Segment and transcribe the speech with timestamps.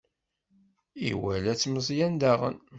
[1.09, 2.57] Iwala-tt Meẓyan, daɣen.